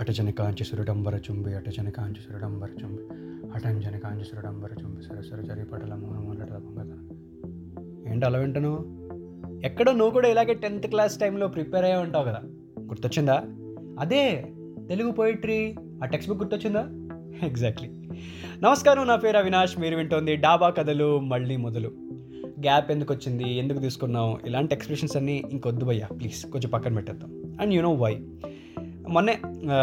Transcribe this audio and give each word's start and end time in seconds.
అటజని 0.00 0.32
కాంచి 0.32 0.64
సురడంబర 0.64 1.14
చుంబి 1.14 1.54
అటజని 1.54 1.90
కాంచి 1.90 2.14
సురడంబర 2.14 2.68
చుంబి 2.84 3.02
అటంజని 3.54 4.00
కాంచి 4.00 4.24
సురడంబర 4.24 4.68
చుంబి 4.84 5.02
సరసర 5.02 5.40
జరి 5.40 5.64
పటల 5.64 5.94
మూల 5.94 6.50
ఏంటి 8.12 8.26
అలా 8.26 8.38
వింటాను 8.38 9.00
ఎక్కడో 9.64 9.92
నువ్వు 9.92 10.10
కూడా 10.10 10.28
ఇలాగే 10.28 10.54
టెన్త్ 10.54 10.86
క్లాస్ 10.86 11.18
టైంలో 11.18 11.48
ప్రిపేర్ 11.48 11.84
అయ్యి 11.84 11.98
ఉంటావు 11.98 12.24
కదా. 12.24 12.40
గుర్తొచ్చిందా? 12.80 13.44
అదే 14.00 14.48
తెలుగు 14.88 15.10
పోయిట్రీ 15.10 15.74
ఆ 16.02 16.06
టెక్స్ట్ 16.06 16.32
బుక్ 16.32 16.42
గుర్తొచ్చిందా? 16.42 16.86
ఎగ్జాక్ట్లీ 17.46 17.88
నమస్కారం 18.62 19.06
నా 19.06 19.16
పేరు 19.16 19.36
అవినాష్. 19.36 19.78
మీరు 19.78 19.96
వింటోంది 19.96 20.36
డాబా 20.36 20.70
కథలు 20.70 21.20
మళ్ళీ 21.20 21.56
మొదలు. 21.56 21.92
గ్యాప్ 22.60 22.90
ఎందుకు 22.90 23.14
వచ్చింది? 23.14 23.52
ఎందుకు 23.52 23.78
తీసుకున్నాం 23.78 24.36
ఇలాంటి 24.46 24.74
ఎక్స్ప్రెషన్స్ 24.74 25.16
అన్నీ 25.16 25.44
ఇంకొద్దు 25.50 25.84
భయ్యా. 25.84 26.06
ప్లీజ్ 26.06 26.46
కొంచెం 26.46 26.70
పక్కన 26.70 26.94
పెట్టేద్దాం. 26.94 27.58
అండ్ 27.60 27.74
యు 27.74 27.82
నో 27.82 27.92
వై 27.92 28.26
మొన్నే 29.10 29.38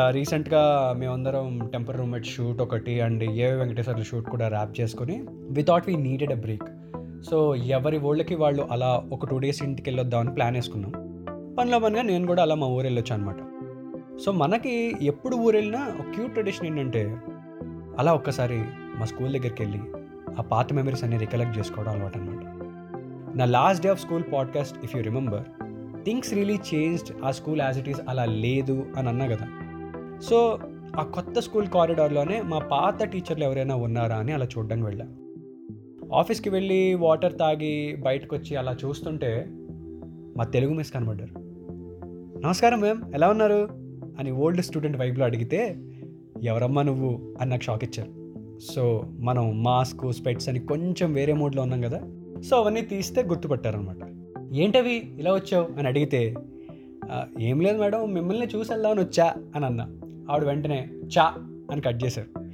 రీసెంట్గా 0.09 0.93
మేమందరం 0.97 1.69
టెంపర్ 1.73 1.97
రూమ్మేట్ 1.97 2.25
షూట్ 2.25 2.61
ఒకటి 2.61 3.01
అండ్ 3.01 3.23
ఏ 3.23 3.51
వెంకటేశ్వర్లు 3.53 4.03
షూట్ 4.03 4.29
కూడా 4.29 4.47
ర్యాప్ 4.47 4.81
చేసుకుని 4.81 5.25
without 5.31 5.87
we 5.87 5.95
needed 5.95 6.31
a 6.31 6.35
break 6.35 6.63
so 7.29 7.55
ఎవరి 7.55 7.99
ఓళ్ళకి 7.99 8.35
వాళ్ళు 8.35 8.67
అలా 8.71 9.03
ఒక 9.11 9.25
టూ 9.25 9.37
డేస్ 9.37 9.63
ఇంటికి 9.63 9.89
వెళ్ళొద్దామని 9.89 10.33
ప్లాన్ 10.33 10.55
వేసుకున్నాం. 10.55 10.91
పనిలో 11.59 11.79
పనిగా 11.79 12.01
నేను 12.01 12.27
కూడా 12.27 12.41
అలా 12.41 12.55
మా 12.55 12.67
ఊరు 12.67 12.83
వెళ్ళొచ్చు 12.83 13.13
అనమాట 13.13 13.35
సో 14.25 14.31
మనకి 14.31 14.95
ఎప్పుడు 15.01 15.35
ఊరు 15.35 15.57
వెళ్ళినా 15.57 15.91
ఒక 15.99 16.15
క్యూట్ 16.15 16.31
ట్రెడిషన్ 16.31 16.67
ఏంటంటే 16.67 17.17
అలా 17.99 18.13
ఒక్కసారి 18.13 18.61
మా 18.99 19.05
స్కూల్ 19.05 19.33
దగ్గరికి 19.33 19.63
వెళ్ళి 19.63 19.79
ఆ 20.39 20.41
పాత 20.41 20.73
మెమరీస్ 20.73 21.03
అన్ని 21.03 21.17
రికలెక్ట్ 21.17 21.59
చేసుకోవడం 21.59 21.91
అలవాటు 21.91 22.17
అనమాట 22.17 22.43
నా 23.37 23.45
last 23.45 23.83
day 23.83 23.89
of 23.89 24.01
school 24.01 24.23
podcast 24.33 24.77
if 24.83 24.95
you 24.95 25.01
remember 25.01 25.66
things 26.05 26.33
really 26.33 26.59
changed 26.73 27.15
uh 27.23 27.31
school 27.31 27.61
as 27.61 27.77
it 27.77 27.89
is 27.89 28.01
అలా 28.09 28.25
లేదు 28.25 28.85
అని 28.95 29.09
అన్నా 29.09 29.27
కదా. 29.27 29.47
సో 30.19 30.59
ఆ 30.99 31.03
కొత్త 31.03 31.39
స్కూల్ 31.39 31.67
కారిడార్లోనే 31.67 32.41
మా 32.41 32.59
పాత 32.59 33.03
టీచర్లు 33.03 33.43
ఎవరైనా 33.43 33.75
ఉన్నారా 33.75 34.15
అని 34.15 34.31
అలా 34.31 34.45
చూడడానికి 34.45 34.87
వెళ్ళా. 34.87 35.05
ఆఫీస్కి 36.13 36.49
వెళ్ళి 36.49 36.93
వాటర్ 36.93 37.39
తాగి 37.39 37.95
బయటకు 37.95 38.35
వచ్చి 38.35 38.55
అలా 38.55 38.75
చూస్తుంటే 38.85 39.45
మా 40.37 40.43
తెలుగు 40.43 40.73
మిస్ 40.73 40.91
కనబడ్డారు. 40.91 41.31
నమస్కారం 42.39 42.79
మ్యామ్ 42.79 43.13
ఎలా 43.13 43.29
ఉన్నారు? 43.29 43.69
అని 44.19 44.31
ఓల్డ్ 44.31 44.61
స్టూడెంట్ 44.61 44.97
వైపులో 44.97 45.25
అడిగితే 45.25 45.77
ఎవరమ్మా 46.43 46.81
నువ్వు? 46.81 47.35
అని 47.41 47.49
నాకు 47.49 47.61
షాక్ 47.61 47.83
ఇచ్చారు. 47.83 48.33
సో 48.59 49.03
మనం 49.19 49.63
మాస్క్ 49.63 50.13
స్పెట్స్ 50.13 50.49
అని 50.49 50.59
కొంచెం 50.59 51.13
వేరే 51.13 51.33
మూడ్లో 51.33 51.61
ఉన్నాం 51.61 51.81
కదా. 51.81 52.01
సో 52.41 52.57
అవన్నీ 52.57 52.81
తీస్తే 52.81 53.23
గుర్తుపట్టారనమాట 53.23 54.16
ఏంటవి 54.53 55.15
ఇలా 55.17 55.33
వచ్చావు 55.33 55.79
అని 55.79 55.87
అడిగితే 55.87 56.35
ఏం 57.39 57.61
లేదు 57.61 57.81
మేడం 57.81 58.13
మిమ్మల్ని 58.13 58.47
చూసి 58.55 58.73
వెళ్దామని 58.73 58.99
వచ్చా 58.99 59.35
అని 59.55 59.65
అన్నా. 59.65 59.87
ఆవిడ 60.31 60.43
వెంటనే 60.43 60.87
చా 61.17 61.33
అని 61.71 61.81
కట్ 61.81 62.03
చేశారు. 62.03 62.45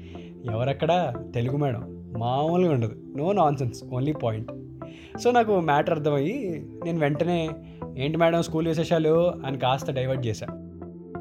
ఎవరక్కడ? 0.52 1.14
తెలుగు 1.34 1.58
మేడం. 1.58 2.14
మామూలుగా 2.18 2.74
ఉండదు. 2.74 2.96
No 3.18 3.32
nonsense 3.58 3.84
only 3.84 4.14
point. 4.14 4.52
So 5.20 5.32
నాకు 5.32 5.60
మ్యాటర్ 5.60 5.94
అర్థమయ్యి 5.94 6.66
నేను 6.86 7.00
వెంటనే 7.00 7.50
ఏంటి 7.98 8.18
మేడం 8.18 8.42
స్కూల్ 8.42 8.68
విశేషాలు? 8.68 9.32
అని 9.46 9.60
కాస్త 9.60 9.92
డైవర్ట్ 9.92 10.28
చేశాను 10.28 10.64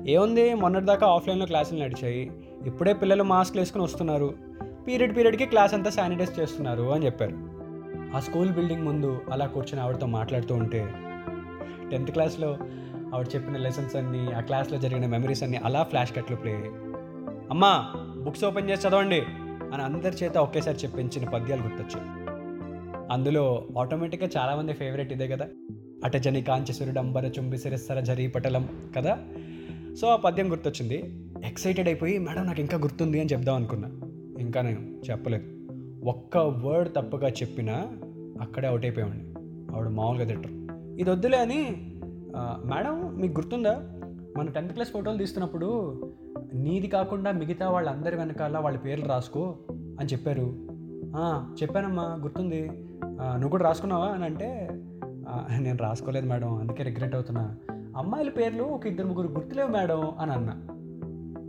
ఏముంది? 0.09 0.55
మొన్నటిదాకా 0.55 1.07
ఆఫ్లైన్లో 1.07 1.47
క్లాసులు 1.47 1.85
నడిచాయి. 1.85 2.31
ఇప్పుడే 2.67 2.93
పిల్లలు 2.93 3.23
మాస్క్లు 3.23 3.61
వేసుకుని 3.61 3.85
వస్తున్నారు. 3.85 4.35
పీరియడ్ 4.89 5.17
పీరియడ్కి 5.17 5.47
క్లాస్ 5.47 5.75
అంతా 5.75 5.91
శానిటైజ్ 5.91 6.41
చేస్తున్నారు 6.41 6.83
అని 6.83 7.07
చెప్పారు. 7.07 7.52
ఆ 8.15 8.21
స్కూల్ 8.21 8.53
బిల్డింగ్ 8.53 8.85
ముందు 8.85 9.21
అలా 9.33 9.47
కూర్చొని 9.47 9.81
ఆవిడతో 9.81 10.07
మాట్లాడుతూ 10.07 10.55
ఉంటే 10.55 10.89
టెన్త్ 11.91 12.11
క్లాస్లో 12.11 12.59
ఆవిడ 13.15 13.27
చెప్పిన 13.35 13.57
లెసన్స్ 13.57 13.97
అన్నీ 13.97 14.33
ఆ 14.33 14.41
క్లాస్లో 14.41 14.79
జరిగిన 14.79 15.07
మెమరీస్ 15.07 15.43
అన్నీ 15.43 15.57
అలా 15.57 15.83
ఫ్లాష్ 15.83 16.15
కట్లు 16.17 16.37
ప్లే 16.37 16.53
అమ్మా 17.51 17.93
బుక్స్ 18.25 18.45
ఓపెన్ 18.45 18.71
చేసి 18.71 18.89
చదవండి 18.89 19.21
అని 19.73 19.83
అందరి 19.83 20.25
చేత 20.25 20.39
ఒకేసారి 20.39 20.79
చెప్పించిన 20.79 21.29
పద్యాలు 21.29 21.63
గుర్తొచ్చాయి. 21.63 22.11
అందులో 23.13 23.69
ఆటోమేటిక్గా 23.79 24.29
చాలామంది 24.37 24.73
ఫేవరెట్ 24.73 25.13
ఇదే 25.13 25.29
కదా? 25.29 25.49
అటజని 26.05 26.43
కాంచి 26.43 26.99
అంబర 26.99 27.31
చుంబి 27.39 27.59
సిరస్సర 27.59 28.01
జరీ 28.01 28.27
పటలం 28.27 28.93
కదా? 28.97 29.19
సో 30.01 30.09
ఆ 30.09 30.17
పద్యం 30.17 30.51
గుర్తొచ్చింది. 30.51 31.15
ఎక్సైటెడ్ 31.47 31.89
అయిపోయి 31.89 32.19
మేడం 32.19 32.47
నాకు 32.47 32.61
ఇంకా 32.61 32.79
గుర్తుంది 32.79 33.21
అని 33.21 33.29
చెప్దాం 33.33 33.55
అనుకున్నా. 33.55 33.89
ఇంకా 34.41 34.63
నేను 34.63 35.01
చెప్పలేదు. 35.11 35.62
ఒక్క 36.05 36.37
వర్డ్ 36.37 36.95
తప్పగా 36.95 37.29
చెప్పినా 37.29 37.89
అక్కడే 38.41 38.69
అవుట్ 38.69 38.85
అయిపోయామండి 38.85 39.25
ఆవిడ 39.75 39.89
మామూలుగా 39.89 40.25
తిట్టరు. 40.25 40.53
ఇది 41.01 41.11
వద్దులే 41.11 41.39
అని 41.39 41.77
మేడం 42.65 43.17
మీకు 43.17 43.41
గుర్తుందా? 43.41 43.75
మన 44.37 44.49
టెన్త్ 44.49 44.73
క్లాస్ 44.73 44.91
ఫోటోలు 44.91 45.19
తీస్తున్నప్పుడు 45.19 46.01
నీది 46.55 46.87
కాకుండా 46.87 47.33
మిగతా 47.33 47.71
వాళ్ళందరి 47.71 48.17
వెనకాల 48.17 48.59
వాళ్ళ 48.59 48.79
పేర్లు 48.79 49.05
రాసుకో 49.05 49.57
అని 49.71 50.09
చెప్పారు. 50.09 50.55
చెప్పానమ్మా 51.63 52.03
గుర్తుంది. 52.03 52.71
నువ్వు 53.15 53.49
కూడా 53.49 53.65
రాసుకున్నావా? 53.65 54.07
అని 54.07 54.25
అంటే 54.25 54.69
నేను 55.59 55.79
రాసుకోలేదు 55.79 56.27
మేడం 56.27 56.55
అందుకే 56.55 56.83
రిగ్రెట్ 56.83 57.15
అవుతున్నా. 57.15 57.57
అమ్మాయిల 57.97 58.29
పేర్లు 58.29 58.63
ఒక 58.63 58.87
ఇద్దరు 58.87 59.07
ముగ్గురు 59.07 59.33
గుర్తులేవు 59.33 59.69
మేడం 59.69 60.11
అని 60.21 60.33
అన్న. 60.33 60.51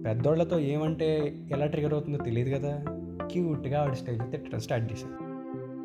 పెద్దోళ్ళతో 0.06 0.60
ఏమంటే 0.60 1.40
ఎలా 1.52 1.66
ట్రిగర్ 1.66 1.94
అవుతుందో 1.94 2.18
తెలియదు 2.18 2.56
కదా. 2.56 2.84
క్యూట్గా 3.32 3.82
ఆవిడ 3.82 3.94
స్టైల్ 3.94 4.32
తిట్టడం 4.32 4.60
స్టార్ట్ 4.60 4.92
చేశాను 4.92 5.18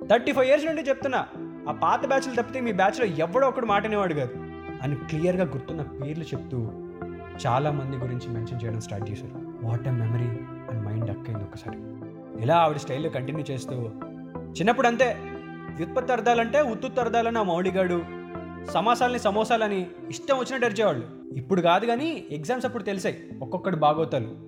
థర్టీ 0.06 0.32
ఫైవ్ 0.32 0.46
ఇయర్స్ 0.46 0.66
నుండి 0.66 0.82
చెప్తున్నా 0.82 1.26
ఆ 1.68 1.72
పాత 1.72 2.06
బ్యాచ్లు 2.06 2.42
తప్పితే 2.42 2.60
మీ 2.60 2.72
బ్యాచ్లో 2.72 3.06
ఎవడో 3.06 3.48
ఒకడు 3.48 3.66
మాటనేవాడు 3.66 4.14
కాదు 4.14 4.34
అని 4.82 4.96
క్లియర్గా 4.96 5.44
గుర్తున్న 5.44 5.82
పేర్లు 5.82 6.24
చెప్తూ 6.24 6.58
చాలా 7.46 7.70
మంది 7.70 7.96
గురించి 7.96 8.28
మెన్షన్ 8.28 8.60
చేయడం 8.64 8.80
స్టార్ట్ 8.80 9.10
చేశారు. 9.10 9.66
What 9.66 9.88
a 9.88 9.90
memory 9.90 10.28
and 10.70 10.86
mind 10.86 11.10
అక్కైంది 11.10 11.44
ఒకసారి 11.44 11.78
ఇలా 12.42 12.56
ఆవిడ 12.56 12.76
స్టైల్లో 12.76 13.10
కంటిన్యూ 13.10 13.44
చేస్తూ 13.50 13.76
చిన్నప్పుడు 14.50 14.86
అంతే 14.86 15.16
వ్యుత్పత్తి 15.76 16.12
అర్థాలంటే 16.12 16.60
ఉత్తుత్త 16.60 17.00
అర్థాలని 17.00 17.38
ఆ 17.38 17.42
మౌళిగాడు 17.42 18.02
సమాసాలని 18.70 19.18
సమోసాలని 19.18 19.86
ఇష్టం 20.10 20.36
వచ్చినట్టు 20.38 20.66
అరిచేవాళ్ళు. 20.66 21.06
ఇప్పుడు 21.34 21.60
కాదు 21.60 21.86
కానీ 21.86 22.26
ఎగ్జామ్స్ 22.30 22.66
అప్పుడు 22.66 22.82
తెలిసాయి 22.82 23.30
ఒక్కొక్కటి 23.42 23.76
బాగోతాలు. 23.76 24.47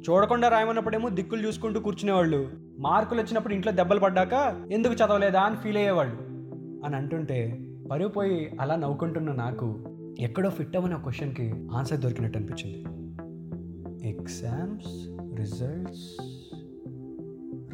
చూడకుండా 0.00 0.48
రాయమన్నప్పుడేమో 0.48 1.08
దిక్కులు 1.08 1.46
చూసుకుంటూ 1.46 1.80
కూర్చునేవాళ్ళు. 1.80 2.50
మార్కులు 2.78 3.20
వచ్చినప్పుడు 3.20 3.54
ఇంట్లో 3.54 3.72
దెబ్బలు 3.72 4.00
పడ్డాక 4.00 4.64
ఎందుకు 4.72 4.94
చదవలేదా 4.94 5.40
అని 5.40 5.56
ఫీల్ 5.56 5.76
అయ్యేవాళ్ళు. 5.76 6.16
అని 6.86 6.96
అంటుంటే 6.96 7.58
పరువు 7.90 8.08
పోయి 8.08 8.56
అలా 8.60 8.76
నవ్వుకుంటున్న 8.76 9.32
నాకు 9.32 9.84
ఎక్కడో 10.18 10.50
ఫిట్ 10.50 10.76
అవ్వని 10.76 10.94
క్వశ్చన్కి 10.94 11.54
ఆన్సర్ 11.72 12.00
దొరికినట్టు 12.00 12.38
అనిపించింది. 12.38 12.78
ఎగ్జామ్స్ 14.08 15.16
రిజల్ట్స్ 15.36 16.16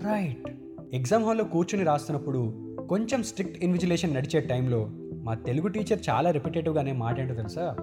రైట్ 0.04 0.48
ఎగ్జామ్ 0.92 1.24
హాల్లో 1.24 1.44
కూర్చుని 1.44 1.84
రాస్తున్నప్పుడు 1.84 2.54
కొంచెం 2.88 3.22
స్ట్రిక్ట్ 3.22 3.64
ఇన్విజిలేషన్ 3.64 4.14
నడిచే 4.14 4.40
టైంలో 4.40 4.90
మా 5.14 5.34
తెలుగు 5.34 5.68
టీచర్ 5.68 5.98
చాలా 6.10 6.30
రిపిటేటివ్గానే 6.30 6.92
మాట 6.92 7.20
ఏంటో 7.20 7.34
తెలుసా? 7.34 7.76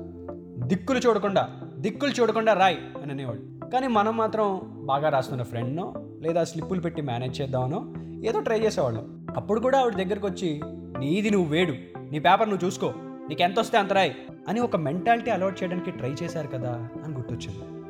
దిక్కులు 0.67 0.99
చూడకుండా 0.99 1.49
దిక్కులు 1.77 2.11
చూడకుండా 2.11 2.53
రాయ్ 2.53 2.77
అని 3.01 3.11
అనేవాడు. 3.11 3.58
కానీ 3.73 3.87
మనం 3.87 4.17
మాత్రం 4.17 4.61
బాగా 4.65 5.09
రాస్తున్న 5.09 5.43
ఫ్రెండ్నో 5.43 5.93
లేదా 6.21 6.43
స్లిప్పులు 6.43 6.81
పెట్టి 6.81 7.01
మేనేజ్ 7.01 7.41
చేద్దామనో 7.41 7.93
ఏదో 8.29 8.39
ట్రై 8.39 8.59
చేసేవాళ్ళం. 8.59 9.27
అప్పుడు 9.35 9.59
కూడా 9.59 9.79
ఆవిడ 9.79 9.93
దగ్గరకు 9.93 10.27
వచ్చి 10.27 10.61
నీది 10.99 11.29
నువ్వు 11.29 11.49
వేడు. 11.49 11.71
నీ 12.11 12.19
పేపర్ 12.19 12.49
నువ్వు 12.49 12.65
చూసుకో. 12.65 12.93
నీకు 13.29 13.41
ఎంత 13.41 13.59
వస్తే 13.59 13.77
అంత 13.77 13.93
రాయ్. 13.93 14.13
అని 14.47 14.59
ఒక 14.59 14.75
మెంటాలిటీ 14.75 15.31
అలవాట్ 15.31 15.63
చేయడానికి 15.63 15.91
ట్రై 15.91 16.09
చేశారు 16.23 16.47
కదా 16.47 16.89
అని 17.05 17.13
గుర్తొచ్చింది. 17.13 17.89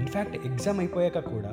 ఇన్ఫ్యాక్ట్ 0.00 0.46
ఎగ్జామ్ 0.46 0.78
అయిపోయాక 0.78 1.18
కూడా 1.18 1.52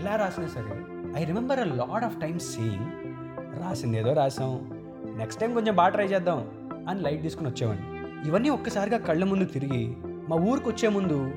ఎలా 0.00 0.16
రాసినా 0.16 0.48
సరే 0.48 0.84
I 1.22 1.24
remember 1.24 1.58
a 1.58 1.64
lot 1.64 2.04
of 2.04 2.20
times 2.20 2.54
saying 2.54 3.14
రాసింది 3.62 3.98
ఏదో 3.98 4.12
రాసాం. 4.12 4.70
నెక్స్ట్ 5.18 5.40
టైం 5.40 5.54
కొంచెం 5.54 5.76
బాగా 5.76 5.88
ట్రై 5.88 6.04
చేద్దాం 6.04 6.46
అని 6.88 7.00
లైట్ 7.00 7.22
తీసుకుని 7.22 7.48
వచ్చేవాడిని. 7.48 7.98
ఇవన్నీ 8.28 8.48
ఒక్కసారిగా 8.48 8.98
కళ్ళ 8.98 9.24
ముందు 9.24 9.44
తిరిగి 9.44 9.96
మా 10.04 10.36
ఊరికి 10.36 10.68
వచ్చే 10.68 10.88
ముందు 10.88 11.30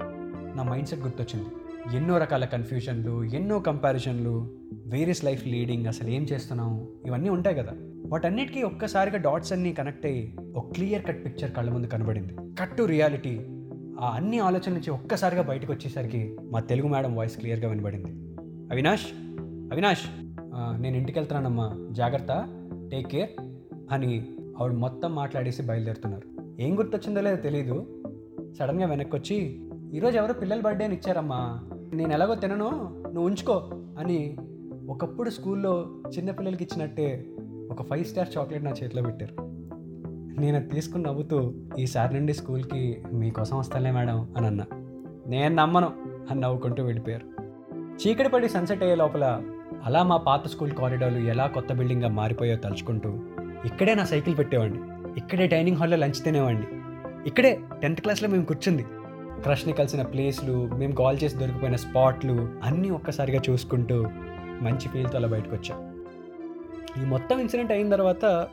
నా 0.56 0.64
మైండ్ 0.64 0.88
సెట్ 0.88 1.02
గుర్తొచ్చింది. 1.02 1.50
ఎన్నో 1.96 2.18
రకాల 2.18 2.46
కన్ఫ్యూషన్లు 2.46 3.24
ఎన్నో 3.24 3.60
కంపారిజన్లు 3.60 4.50
వేరియస్ 4.88 5.26
లైఫ్ 5.26 5.48
లీడింగ్ 5.48 5.88
అసలు 5.88 6.10
ఏం 6.10 6.24
చేస్తున్నాం 6.24 6.88
ఇవన్నీ 7.06 7.30
ఉంటాయి 7.30 7.56
కదా. 7.56 7.74
వాటన్నిటికీ 8.06 8.64
ఒక్కసారిగా 8.64 9.18
డాట్స్ 9.18 9.54
అన్నీ 9.54 9.74
కనెక్ట్ 9.74 10.06
అయ్యి 10.06 10.38
ఒక 10.56 10.72
క్లియర్ 10.74 11.06
కట్ 11.06 11.26
పిక్చర్ 11.26 11.52
కళ్ళ 11.52 11.70
ముందు 11.70 11.88
కనబడింది. 11.88 12.34
కట్ 12.62 12.78
టు 12.78 12.84
రియాలిటీ 12.84 13.36
ఆ 14.00 14.10
అన్ని 14.16 14.40
ఆలోచన 14.40 14.74
నుంచి 14.74 14.92
ఒక్కసారిగా 14.92 15.42
బయటకు 15.42 15.74
వచ్చేసరికి 15.74 16.38
మా 16.44 16.60
తెలుగు 16.60 16.88
మేడం 16.88 17.16
వాయిస్ 17.16 17.38
క్లియర్గా 17.38 17.70
వినబడింది. 17.70 18.12
అవినాష్ 18.72 19.08
అవినాష్ 19.72 20.06
నేను 20.82 20.98
ఇంటికి 20.98 21.20
వెళ్తున్నానమ్మా. 21.20 21.88
జాగ్రత్త. 21.92 22.32
టేక్ 22.92 23.08
కేర్ 23.08 23.30
అని 23.92 24.28
ఆవిడ 24.60 24.74
మొత్తం 24.74 25.16
మాట్లాడేసి 25.16 25.62
బయలుదేరుతున్నారు. 25.64 26.28
ఏం 26.62 26.78
గుర్తొచ్చిందో 26.78 27.22
లేదో 27.22 27.36
తెలియదు 27.36 27.86
సడన్గా 28.60 28.88
వెనక్కి 28.88 29.16
వచ్చి 29.16 29.38
ఈరోజు 29.94 30.18
ఎవరో 30.18 30.34
పిల్లల 30.34 30.62
బర్త్డేని 30.62 30.96
ఇచ్చారమ్మా. 30.96 31.60
నేను 31.94 32.14
ఎలాగో 32.14 32.36
తినను 32.36 32.70
నువ్వు 33.04 33.26
ఉంచుకో 33.26 33.70
అని 34.00 34.38
ఒకప్పుడు 34.90 35.30
స్కూల్లో 35.30 35.88
చిన్నపిల్లలకి 36.18 36.64
ఇచ్చినట్టే 36.64 37.26
ఒక 37.72 37.90
ఫైవ్ 37.90 38.06
స్టార్ 38.06 38.28
చాక్లెట్ 38.38 38.64
నా 38.64 38.72
చేతిలో 38.72 39.02
పెట్టారు. 39.02 39.34
నేను 40.40 40.58
అది 40.58 40.70
తీసుకుని 40.70 41.04
నవ్వుతూ 41.04 41.54
ఈసారి 41.80 42.14
నుండి 42.14 42.34
స్కూల్కి 42.34 43.04
మీకోసం 43.14 43.60
వస్తానులే 43.60 43.92
మేడం 43.92 44.34
అని 44.38 44.46
అన్నా. 44.46 44.66
నేను 45.28 45.56
నమ్మను 45.56 45.92
అని 46.32 46.40
నవ్వుకుంటూ 46.40 46.84
వెళ్ళిపోయారు. 46.84 47.44
చీకటి 47.76 48.30
పడి 48.30 48.50
సన్సెట్ 48.50 48.84
అయ్యే 48.84 48.96
లోపల 48.96 49.42
అలా 49.84 50.04
మా 50.04 50.18
పాత 50.18 50.48
స్కూల్ 50.48 50.72
కారిడార్లు 50.72 51.20
ఎలా 51.20 51.48
కొత్త 51.48 51.74
బిల్డింగ్గా 51.74 52.10
మారిపోయో 52.10 52.56
తలుచుకుంటూ 52.56 53.10
ఇక్కడే 53.66 53.96
నా 53.96 54.06
సైకిల్ 54.06 54.38
పెట్టేవాడిని. 54.38 54.80
ఇక్కడే 55.18 55.48
డైనింగ్ 55.48 55.78
హాల్లో 55.78 55.98
లంచ్ 55.98 56.24
తినేవాడిని. 56.24 56.68
ఇక్కడే 57.28 57.60
టెన్త్ 57.82 58.02
క్లాస్లో 58.02 58.30
మేము 58.30 58.46
కూర్చుంది. 58.46 58.86
క్రష్ని 59.42 59.74
కలిసిన 59.74 60.02
ప్లేస్లు 60.02 60.68
మేము 60.68 60.96
కాల్ 60.96 61.20
చేసి 61.24 61.36
దొరికిపోయిన 61.36 61.76
స్పాట్లు 61.76 62.50
అన్నీ 62.64 62.90
ఒక్కసారిగా 62.90 63.42
చూసుకుంటూ 63.50 64.06
మంచి 64.62 64.90
ఫీల్తో 64.90 65.18
అలా 65.18 65.28
బయటకు 65.28 65.56
వచ్చాం 65.56 66.06
ఈ 67.04 67.06
మొత్తం 67.06 67.40
ఇన్సిడెంట్ 67.40 67.72
అయిన 67.72 67.90
తర్వాత 67.90 68.48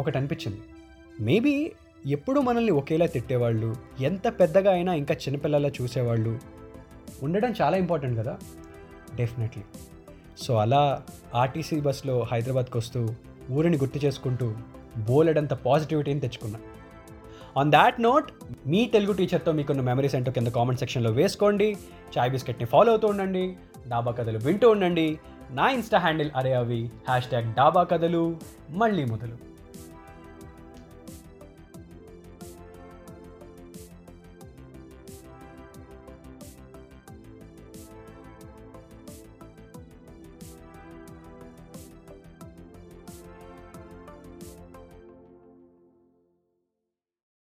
ఒకటి 0.00 0.18
అనిపించింది. 0.18 0.60
మేబీ 1.20 1.72
ఎప్పుడూ 2.06 2.40
మనల్ని 2.40 2.72
ఒకేలా 2.72 3.06
తిట్టేవాళ్ళు 3.06 3.76
ఎంత 4.00 4.28
పెద్దగా 4.28 4.72
అయినా 4.72 4.94
ఇంకా 4.94 5.14
చిన్నపిల్లలా 5.14 5.68
చూసేవాళ్ళు 5.68 6.38
ఉండడం 7.22 7.54
చాలా 7.62 7.76
ఇంపార్టెంట్ 7.76 8.18
కదా? 8.18 8.38
డెఫినెట్లీ. 9.14 9.62
సో 10.38 10.56
అలా 10.56 11.02
ఆర్టీసీ 11.34 11.80
బస్లో 11.80 12.26
హైదరాబాద్కి 12.32 12.78
వస్తూ 12.78 13.08
ఊరిని 13.50 13.76
గుర్తు 13.76 14.06
చేసుకుంటూ 14.06 14.54
బోలెడంత 15.08 15.54
పాజిటివిటీని 15.54 16.20
తెచ్చుకున్నా. 16.20 16.58
ఆన్ 17.56 17.72
దాట్ 17.72 18.00
నోట్ 18.00 18.32
మీ 18.66 18.86
తెలుగు 18.86 19.12
టీచర్తో 19.12 19.52
మీకున్న 19.52 19.80
మెమరీస్ 19.80 20.14
ఏంటో 20.14 20.32
కింద 20.32 20.48
కామెంట్ 20.48 20.80
సెక్షన్లో 20.80 21.10
వేసుకోండి. 21.10 21.76
చాయ్ 22.18 22.30
బిస్కెట్ని 22.30 22.66
ఫాలో 22.66 22.90
అవుతూ 22.90 23.08
ఉండండి. 23.08 23.56
డాబా 23.88 24.12
కథలు 24.12 24.38
వింటూ 24.38 24.70
ఉండండి. 24.70 25.18
నా 25.50 25.68
ఇన్స్టా 25.68 25.98
హ్యాండిల్ 25.98 26.30
అరే 26.36 26.54
అవి 26.54 26.90
హ్యాష్ 27.08 27.26
ట్యాగ్ 27.26 27.54
డాబా 27.54 27.82
కథలు. 27.82 28.36
మళ్ళీ 28.70 29.04
మొదలు. 29.04 29.53